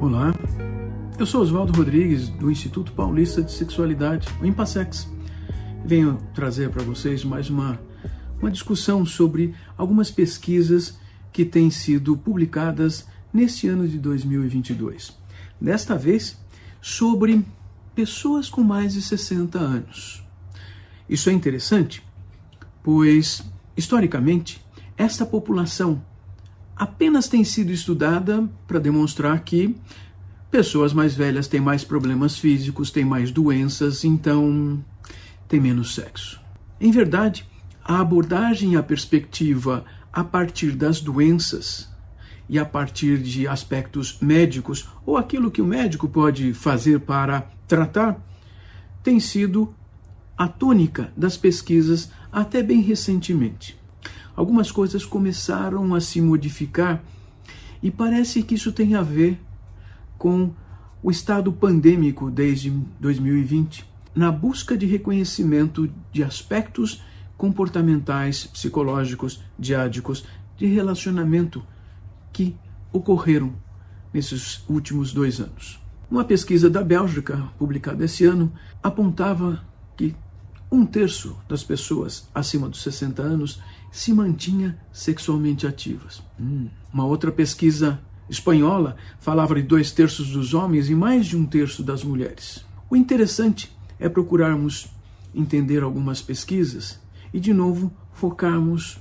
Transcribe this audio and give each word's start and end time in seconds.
Olá, 0.00 0.32
eu 1.18 1.26
sou 1.26 1.42
Oswaldo 1.42 1.72
Rodrigues, 1.72 2.28
do 2.28 2.48
Instituto 2.48 2.92
Paulista 2.92 3.42
de 3.42 3.50
Sexualidade, 3.50 4.28
o 4.40 4.46
Impassex. 4.46 5.10
Venho 5.84 6.18
trazer 6.32 6.70
para 6.70 6.84
vocês 6.84 7.24
mais 7.24 7.50
uma, 7.50 7.80
uma 8.40 8.48
discussão 8.48 9.04
sobre 9.04 9.56
algumas 9.76 10.08
pesquisas 10.08 10.96
que 11.32 11.44
têm 11.44 11.68
sido 11.68 12.16
publicadas 12.16 13.08
neste 13.32 13.66
ano 13.66 13.88
de 13.88 13.98
2022. 13.98 15.18
Desta 15.60 15.96
vez, 15.96 16.38
sobre 16.80 17.44
pessoas 17.92 18.48
com 18.48 18.62
mais 18.62 18.92
de 18.92 19.02
60 19.02 19.58
anos. 19.58 20.24
Isso 21.08 21.28
é 21.28 21.32
interessante, 21.32 22.04
pois, 22.84 23.42
historicamente, 23.76 24.64
esta 24.96 25.26
população 25.26 26.00
apenas 26.78 27.26
tem 27.26 27.42
sido 27.42 27.72
estudada 27.72 28.48
para 28.66 28.78
demonstrar 28.78 29.40
que 29.40 29.74
pessoas 30.50 30.92
mais 30.92 31.14
velhas 31.14 31.48
têm 31.48 31.60
mais 31.60 31.82
problemas 31.82 32.38
físicos, 32.38 32.90
têm 32.90 33.04
mais 33.04 33.32
doenças, 33.32 34.04
então 34.04 34.82
têm 35.48 35.60
menos 35.60 35.94
sexo. 35.94 36.40
Em 36.80 36.92
verdade, 36.92 37.44
a 37.84 38.00
abordagem 38.00 38.74
e 38.74 38.76
a 38.76 38.82
perspectiva 38.82 39.84
a 40.12 40.22
partir 40.22 40.72
das 40.72 41.00
doenças 41.00 41.88
e 42.48 42.58
a 42.58 42.64
partir 42.64 43.18
de 43.18 43.48
aspectos 43.48 44.18
médicos 44.20 44.88
ou 45.04 45.16
aquilo 45.16 45.50
que 45.50 45.60
o 45.60 45.66
médico 45.66 46.08
pode 46.08 46.54
fazer 46.54 47.00
para 47.00 47.42
tratar 47.66 48.24
tem 49.02 49.20
sido 49.20 49.74
a 50.36 50.48
tônica 50.48 51.12
das 51.16 51.36
pesquisas 51.36 52.10
até 52.32 52.62
bem 52.62 52.80
recentemente 52.80 53.77
algumas 54.38 54.70
coisas 54.70 55.04
começaram 55.04 55.96
a 55.96 56.00
se 56.00 56.20
modificar 56.20 57.02
e 57.82 57.90
parece 57.90 58.40
que 58.40 58.54
isso 58.54 58.70
tem 58.70 58.94
a 58.94 59.02
ver 59.02 59.36
com 60.16 60.52
o 61.02 61.10
estado 61.10 61.52
pandêmico 61.52 62.30
desde 62.30 62.70
2020, 63.00 63.84
na 64.14 64.30
busca 64.30 64.76
de 64.76 64.86
reconhecimento 64.86 65.92
de 66.12 66.22
aspectos 66.22 67.02
comportamentais, 67.36 68.46
psicológicos, 68.46 69.42
diádicos, 69.58 70.24
de 70.56 70.66
relacionamento 70.66 71.60
que 72.32 72.54
ocorreram 72.92 73.52
nesses 74.14 74.62
últimos 74.68 75.12
dois 75.12 75.40
anos. 75.40 75.80
Uma 76.08 76.24
pesquisa 76.24 76.70
da 76.70 76.84
Bélgica, 76.84 77.42
publicada 77.58 78.04
esse 78.04 78.24
ano, 78.24 78.52
apontava 78.80 79.64
que 79.96 80.14
um 80.70 80.86
terço 80.86 81.36
das 81.48 81.64
pessoas 81.64 82.28
acima 82.32 82.68
dos 82.68 82.82
60 82.84 83.20
anos 83.20 83.60
se 83.90 84.12
mantinha 84.12 84.78
sexualmente 84.92 85.66
ativas. 85.66 86.22
Hum. 86.40 86.68
Uma 86.92 87.04
outra 87.04 87.32
pesquisa 87.32 88.00
espanhola 88.28 88.96
falava 89.18 89.54
de 89.54 89.62
dois 89.62 89.90
terços 89.90 90.30
dos 90.30 90.54
homens 90.54 90.90
e 90.90 90.94
mais 90.94 91.26
de 91.26 91.36
um 91.36 91.44
terço 91.44 91.82
das 91.82 92.04
mulheres. 92.04 92.64
O 92.90 92.96
interessante 92.96 93.74
é 93.98 94.08
procurarmos 94.08 94.88
entender 95.34 95.82
algumas 95.82 96.20
pesquisas 96.22 97.00
e, 97.32 97.40
de 97.40 97.52
novo, 97.52 97.92
focarmos 98.12 98.98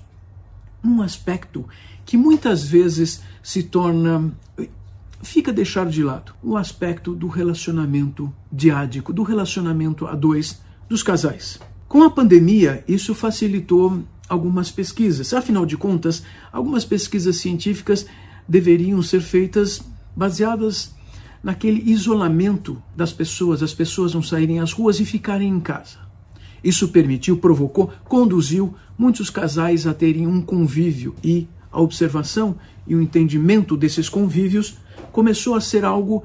num 0.83 1.01
aspecto 1.01 1.65
que 2.05 2.17
muitas 2.17 2.63
vezes 2.67 3.21
se 3.41 3.63
torna. 3.63 4.31
fica 5.21 5.51
deixado 5.51 5.89
de 5.89 6.03
lado 6.03 6.33
o 6.41 6.55
aspecto 6.55 7.13
do 7.15 7.27
relacionamento 7.27 8.33
diádico, 8.51 9.11
do 9.11 9.23
relacionamento 9.23 10.05
a 10.05 10.15
dois 10.15 10.61
dos 10.87 11.03
casais. 11.03 11.59
Com 11.87 12.03
a 12.03 12.09
pandemia, 12.09 12.83
isso 12.87 13.15
facilitou 13.15 14.03
algumas 14.27 14.71
pesquisas. 14.71 15.33
Afinal 15.33 15.65
de 15.65 15.77
contas, 15.77 16.23
algumas 16.51 16.85
pesquisas 16.85 17.37
científicas 17.37 18.05
deveriam 18.47 19.01
ser 19.01 19.21
feitas 19.21 19.81
baseadas 20.15 20.95
naquele 21.43 21.89
isolamento 21.91 22.81
das 22.95 23.13
pessoas, 23.13 23.61
as 23.61 23.73
pessoas 23.73 24.13
não 24.13 24.21
saírem 24.21 24.59
às 24.59 24.71
ruas 24.71 24.99
e 24.99 25.05
ficarem 25.05 25.49
em 25.49 25.59
casa. 25.59 25.99
Isso 26.63 26.87
permitiu, 26.89 27.37
provocou, 27.37 27.91
conduziu 28.05 28.75
muitos 28.97 29.29
casais 29.29 29.85
a 29.85 29.93
terem 29.93 30.25
um 30.25 30.41
convívio 30.41 31.15
e 31.23 31.47
a 31.71 31.79
observação 31.79 32.57
e 32.87 32.95
o 32.95 33.01
entendimento 33.01 33.77
desses 33.77 34.09
convívios 34.09 34.77
começou 35.11 35.53
a 35.53 35.61
ser 35.61 35.85
algo 35.85 36.23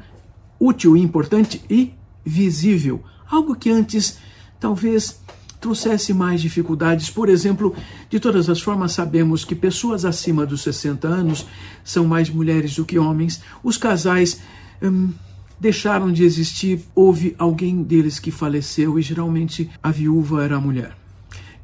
útil 0.58 0.96
e 0.96 1.00
importante 1.00 1.62
e 1.69 1.92
visível, 2.24 3.02
algo 3.30 3.54
que 3.54 3.69
antes 3.69 4.19
talvez 4.58 5.20
trouxesse 5.62 6.12
mais 6.12 6.42
dificuldades. 6.42 7.08
Por 7.08 7.28
exemplo, 7.28 7.74
de 8.10 8.18
todas 8.18 8.50
as 8.50 8.60
formas, 8.60 8.92
sabemos 8.92 9.44
que 9.44 9.54
pessoas 9.54 10.04
acima 10.04 10.44
dos 10.44 10.62
60 10.62 11.06
anos 11.06 11.46
são 11.84 12.04
mais 12.04 12.28
mulheres 12.28 12.74
do 12.74 12.84
que 12.84 12.98
homens. 12.98 13.40
Os 13.62 13.78
casais 13.78 14.40
hum, 14.82 15.10
deixaram 15.58 16.12
de 16.12 16.24
existir, 16.24 16.80
houve 16.94 17.36
alguém 17.38 17.82
deles 17.82 18.18
que 18.18 18.32
faleceu 18.32 18.98
e 18.98 19.02
geralmente 19.02 19.70
a 19.80 19.92
viúva 19.92 20.44
era 20.44 20.56
a 20.56 20.60
mulher. 20.60 20.96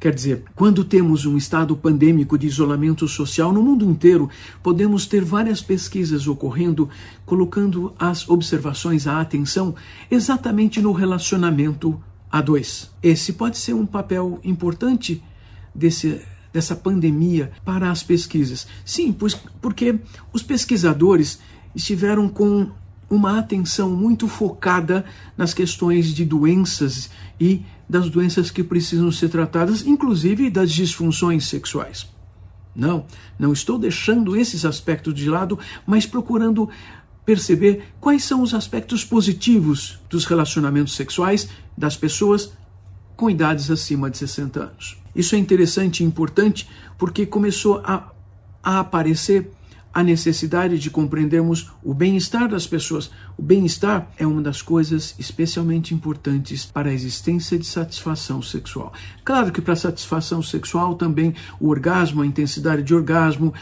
Quer 0.01 0.15
dizer, 0.15 0.45
quando 0.55 0.85
temos 0.85 1.27
um 1.27 1.37
estado 1.37 1.77
pandêmico 1.77 2.39
de 2.39 2.47
isolamento 2.47 3.09
social 3.09 3.53
no 3.53 3.61
mundo 3.61 3.85
inteiro, 3.85 4.31
podemos 4.63 5.07
ter 5.07 5.25
várias 5.25 5.61
pesquisas 5.61 6.29
ocorrendo, 6.29 6.89
colocando 7.27 7.93
as 7.99 8.29
observações, 8.29 9.09
a 9.09 9.21
atenção 9.21 9.75
exatamente 10.09 10.81
no 10.81 10.93
relacionamento 10.93 12.01
a 12.31 12.41
dois. 12.41 12.91
Esse 13.03 13.33
pode 13.33 13.59
ser 13.59 13.75
um 13.75 13.87
papel 13.87 14.41
importante 14.45 15.23
desse, 15.75 16.21
dessa 16.53 16.77
pandemia 16.77 17.53
para 17.65 17.91
as 17.91 18.03
pesquisas. 18.03 18.67
Sim, 18.85 19.13
pois, 19.13 19.35
porque 19.61 19.99
os 20.33 20.43
pesquisadores 20.43 21.39
estiveram 21.75 22.29
com 22.29 22.71
uma 23.11 23.39
atenção 23.39 23.91
muito 23.91 24.29
focada 24.29 25.05
nas 25.37 25.55
questões 25.55 26.13
de 26.13 26.25
doenças 26.25 27.11
e 27.41 27.63
das 27.89 28.11
doenças 28.11 28.51
que 28.51 28.63
precisam 28.63 29.11
ser 29.11 29.31
tratadas, 29.31 29.87
inclusive 29.87 30.51
das 30.51 30.71
disfunções 30.71 31.47
sexuais. 31.47 32.07
Não, 32.77 33.07
não 33.39 33.53
estou 33.53 33.79
deixando 33.79 34.37
esses 34.37 34.65
aspectos 34.65 35.15
de 35.15 35.29
lado, 35.29 35.59
mas 35.87 36.07
procurando 36.07 36.69
perceber 37.29 37.83
quais 38.01 38.25
são 38.25 38.41
os 38.41 38.55
aspectos 38.55 39.05
positivos 39.05 39.99
dos 40.09 40.25
relacionamentos 40.25 40.97
sexuais 40.97 41.47
das 41.77 41.95
pessoas 41.95 42.55
com 43.15 43.29
idades 43.29 43.71
acima 43.71 44.09
de 44.09 44.17
60 44.17 44.59
anos. 44.59 44.97
Isso 45.15 45.35
é 45.35 45.39
interessante 45.39 46.03
e 46.03 46.07
importante 46.07 46.67
porque 46.97 47.27
começou 47.27 47.83
a, 47.85 48.11
a 48.63 48.79
aparecer 48.79 49.51
a 49.93 50.03
necessidade 50.03 50.79
de 50.79 50.89
compreendermos 50.89 51.71
o 51.85 51.93
bem-estar 51.93 52.49
das 52.49 52.67
pessoas. 52.67 53.11
O 53.37 53.43
bem-estar 53.43 54.11
é 54.17 54.27
uma 54.27 54.41
das 54.41 54.63
coisas 54.63 55.15
especialmente 55.19 55.93
importantes 55.93 56.65
para 56.65 56.89
a 56.89 56.95
existência 56.95 57.59
de 57.59 57.67
satisfação 57.67 58.41
sexual. 58.41 58.91
Claro 59.23 59.53
que 59.53 59.61
para 59.61 59.75
a 59.75 59.77
satisfação 59.77 60.43
sexual 60.43 60.95
também 60.95 61.35
o 61.61 61.69
orgasmo, 61.69 62.23
a 62.23 62.27
intensidade 62.27 62.83
de 62.83 62.95
orgasmo, 62.95 63.53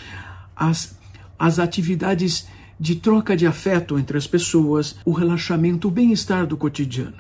as, 0.55 0.97
as 1.37 1.59
atividades 1.59 2.47
de 2.79 2.97
troca 2.97 3.37
de 3.37 3.47
afeto 3.47 3.99
entre 3.99 4.19
as 4.19 4.27
pessoas, 4.27 4.97
o 5.05 5.13
relaxamento, 5.13 5.89
o 5.89 5.91
bem-estar 5.91 6.47
do 6.47 6.57
cotidiano. 6.57 7.17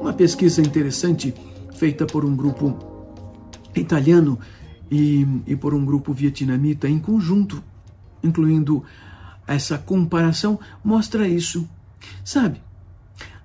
Uma 0.00 0.12
pesquisa 0.12 0.60
interessante 0.60 1.34
feita 1.74 2.06
por 2.06 2.24
um 2.24 2.34
grupo 2.34 2.76
italiano 3.74 4.38
e, 4.90 5.26
e 5.46 5.56
por 5.56 5.74
um 5.74 5.84
grupo 5.84 6.12
vietnamita 6.12 6.88
em 6.88 6.98
conjunto, 6.98 7.62
incluindo 8.22 8.84
essa 9.46 9.78
comparação, 9.78 10.58
mostra 10.84 11.26
isso. 11.26 11.68
Sabe, 12.24 12.60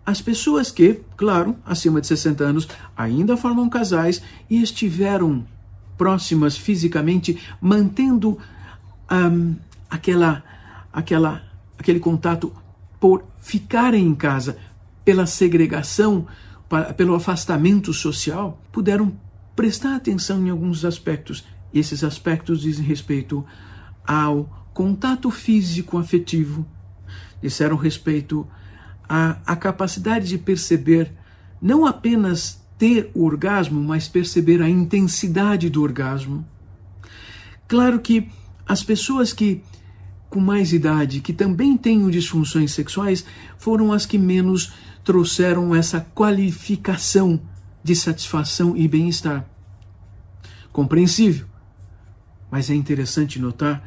as 0.06 0.22
pessoas 0.22 0.70
que, 0.70 1.00
claro, 1.16 1.56
acima 1.66 2.02
de 2.02 2.08
60 2.08 2.44
anos, 2.44 2.68
ainda 2.96 3.38
formam 3.38 3.70
casais 3.70 4.22
e 4.50 4.62
estiveram 4.62 5.46
próximas 5.98 6.58
fisicamente, 6.58 7.40
mantendo 7.62 8.38
um, 9.10 9.56
aquela, 9.90 10.44
aquela, 10.92 11.42
aquele 11.78 12.00
contato 12.00 12.52
por 13.00 13.24
ficarem 13.40 14.06
em 14.06 14.16
casa, 14.16 14.58
pela 15.06 15.26
segregação, 15.26 16.28
pelo 16.98 17.16
afastamento 17.16 17.94
social, 17.94 18.62
puderam 18.72 19.14
prestar 19.56 19.96
atenção 19.96 20.46
em 20.46 20.50
alguns 20.50 20.86
aspectos. 20.86 21.44
Esses 21.74 22.04
aspectos 22.04 22.62
dizem 22.62 22.86
respeito 22.86 23.46
ao 24.06 24.68
contato 24.74 25.30
físico 25.30 25.98
afetivo, 25.98 26.66
disseram 27.42 27.76
respeito 27.76 28.48
à, 29.08 29.38
à 29.46 29.56
capacidade 29.56 30.28
de 30.28 30.38
perceber 30.38 31.12
não 31.62 31.86
apenas 31.86 32.62
ter 32.78 33.10
o 33.14 33.24
orgasmo, 33.24 33.82
mas 33.82 34.08
perceber 34.08 34.62
a 34.62 34.70
intensidade 34.70 35.70
do 35.70 35.82
orgasmo. 35.82 36.46
Claro 37.68 38.00
que 38.00 38.30
as 38.66 38.84
pessoas 38.84 39.32
que 39.32 39.64
com 40.34 40.40
mais 40.40 40.74
idade, 40.74 41.22
que 41.22 41.32
também 41.32 41.78
têm 41.78 42.10
disfunções 42.10 42.72
sexuais, 42.72 43.24
foram 43.56 43.94
as 43.94 44.04
que 44.04 44.18
menos 44.18 44.74
trouxeram 45.04 45.76
essa 45.76 46.02
qualificação 46.02 47.40
de 47.84 47.96
satisfação 47.96 48.76
e 48.78 48.88
bem-estar. 48.88 49.46
Compreensível. 50.72 51.46
Mas 52.50 52.70
é 52.70 52.76
interessante 52.76 53.40
notar 53.40 53.84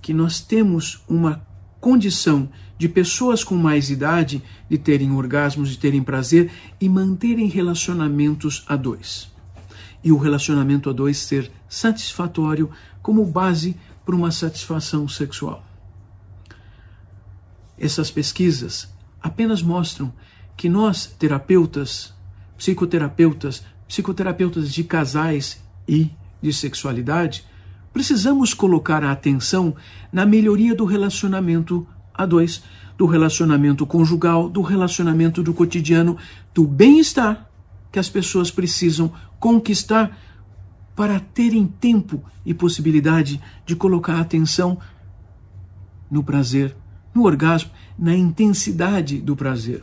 que 0.00 0.14
nós 0.14 0.40
temos 0.40 1.02
uma 1.08 1.44
condição 1.80 2.48
de 2.78 2.88
pessoas 2.88 3.44
com 3.44 3.56
mais 3.56 3.90
idade 3.90 4.42
de 4.68 4.78
terem 4.78 5.12
orgasmos, 5.12 5.70
de 5.70 5.78
terem 5.78 6.02
prazer 6.02 6.50
e 6.80 6.88
manterem 6.88 7.46
relacionamentos 7.46 8.64
a 8.66 8.76
dois. 8.76 9.30
E 10.02 10.12
o 10.12 10.16
relacionamento 10.16 10.88
a 10.88 10.92
dois 10.92 11.18
ser 11.18 11.50
satisfatório 11.68 12.70
como 13.02 13.24
base 13.24 13.76
para 14.04 14.14
uma 14.14 14.30
satisfação 14.30 15.08
sexual. 15.08 15.64
Essas 17.78 18.10
pesquisas 18.10 18.88
apenas 19.20 19.62
mostram 19.62 20.12
que 20.56 20.68
nós, 20.68 21.06
terapeutas, 21.06 22.13
psicoterapeutas, 22.56 23.64
psicoterapeutas 23.86 24.72
de 24.72 24.84
casais 24.84 25.62
e 25.86 26.10
de 26.40 26.52
sexualidade, 26.52 27.44
precisamos 27.92 28.52
colocar 28.52 29.04
a 29.04 29.12
atenção 29.12 29.74
na 30.12 30.26
melhoria 30.26 30.74
do 30.74 30.84
relacionamento 30.84 31.86
a 32.12 32.26
dois, 32.26 32.62
do 32.96 33.06
relacionamento 33.06 33.86
conjugal, 33.86 34.48
do 34.48 34.62
relacionamento 34.62 35.42
do 35.42 35.52
cotidiano, 35.52 36.16
do 36.52 36.66
bem-estar 36.66 37.48
que 37.90 37.98
as 37.98 38.08
pessoas 38.08 38.50
precisam 38.50 39.12
conquistar 39.38 40.18
para 40.96 41.18
terem 41.18 41.66
tempo 41.66 42.22
e 42.44 42.54
possibilidade 42.54 43.40
de 43.66 43.74
colocar 43.74 44.20
atenção 44.20 44.78
no 46.10 46.22
prazer, 46.22 46.76
no 47.14 47.24
orgasmo, 47.24 47.70
na 47.98 48.14
intensidade 48.14 49.20
do 49.20 49.34
prazer. 49.34 49.82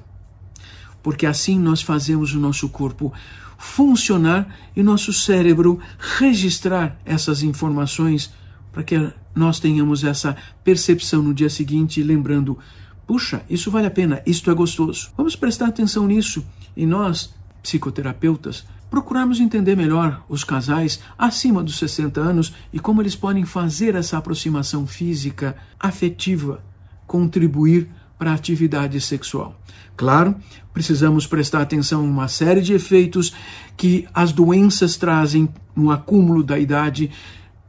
Porque 1.02 1.26
assim 1.26 1.60
nós 1.60 1.82
fazemos 1.82 2.34
o 2.34 2.40
nosso 2.40 2.70
corpo 2.70 3.14
funcionar 3.58 4.56
e 4.76 4.82
nosso 4.82 5.14
cérebro 5.14 5.80
registrar 5.98 6.98
essas 7.06 7.44
informações 7.44 8.34
para 8.72 8.84
que 8.84 9.12
nós 9.36 9.60
tenhamos 9.60 10.04
essa 10.04 10.36
percepção 10.64 11.22
no 11.22 11.34
dia 11.34 11.50
seguinte, 11.50 12.02
lembrando: 12.02 12.58
puxa, 13.06 13.44
isso 13.50 13.70
vale 13.70 13.88
a 13.88 13.92
pena, 13.92 14.22
isto 14.26 14.50
é 14.50 14.54
gostoso. 14.54 15.12
Vamos 15.16 15.36
prestar 15.36 15.68
atenção 15.68 16.08
nisso 16.08 16.46
e 16.76 16.86
nós, 16.86 17.34
psicoterapeutas, 17.62 18.66
procurarmos 18.90 19.40
entender 19.40 19.76
melhor 19.76 20.24
os 20.28 20.44
casais 20.44 21.00
acima 21.18 21.64
dos 21.64 21.78
60 21.78 22.20
anos 22.20 22.54
e 22.74 22.80
como 22.80 23.02
eles 23.02 23.16
podem 23.16 23.46
fazer 23.46 23.96
essa 23.96 24.18
aproximação 24.18 24.86
física, 24.86 25.56
afetiva, 25.80 26.64
contribuir 27.08 27.90
para 28.22 28.34
a 28.34 28.36
atividade 28.36 29.02
sexual. 29.02 29.60
Claro, 29.98 30.36
precisamos 30.72 31.26
prestar 31.26 31.64
atenção 31.64 32.06
em 32.06 32.08
uma 32.08 32.28
série 32.28 32.62
de 32.62 32.72
efeitos 32.72 33.34
que 33.76 34.08
as 34.14 34.32
doenças 34.32 34.96
trazem 34.96 35.50
no 35.76 35.90
acúmulo 35.90 36.44
da 36.44 36.60
idade, 36.60 37.10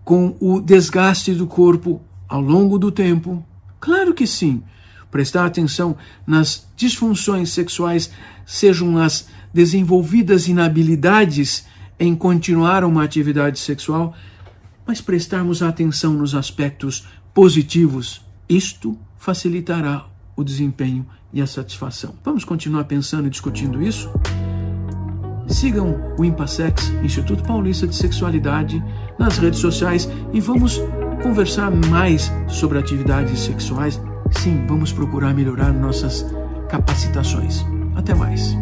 com 0.04 0.36
o 0.38 0.60
desgaste 0.60 1.32
do 1.32 1.46
corpo 1.46 2.02
ao 2.28 2.42
longo 2.42 2.78
do 2.78 2.92
tempo. 2.92 3.42
Claro 3.80 4.12
que 4.12 4.26
sim. 4.26 4.62
Prestar 5.10 5.46
atenção 5.46 5.96
nas 6.26 6.68
disfunções 6.76 7.48
sexuais, 7.48 8.10
sejam 8.44 8.98
as 8.98 9.28
desenvolvidas 9.54 10.48
inabilidades 10.48 11.64
em 11.98 12.14
continuar 12.14 12.84
uma 12.84 13.04
atividade 13.04 13.58
sexual, 13.58 14.14
mas 14.86 15.00
prestarmos 15.00 15.62
atenção 15.62 16.12
nos 16.12 16.34
aspectos 16.34 17.08
positivos. 17.32 18.20
Isto 18.46 18.98
facilitará 19.16 20.11
o 20.36 20.44
desempenho 20.44 21.06
e 21.32 21.40
a 21.40 21.46
satisfação. 21.46 22.14
Vamos 22.24 22.44
continuar 22.44 22.84
pensando 22.84 23.26
e 23.26 23.30
discutindo 23.30 23.82
isso? 23.82 24.10
Sigam 25.46 26.14
o 26.16 26.24
Impassex, 26.24 26.90
Instituto 27.02 27.42
Paulista 27.42 27.86
de 27.86 27.94
Sexualidade, 27.94 28.82
nas 29.18 29.38
redes 29.38 29.60
sociais 29.60 30.08
e 30.32 30.40
vamos 30.40 30.80
conversar 31.22 31.70
mais 31.70 32.32
sobre 32.48 32.78
atividades 32.78 33.40
sexuais. 33.40 34.00
Sim, 34.30 34.64
vamos 34.66 34.92
procurar 34.92 35.34
melhorar 35.34 35.72
nossas 35.72 36.24
capacitações. 36.68 37.64
Até 37.94 38.14
mais. 38.14 38.56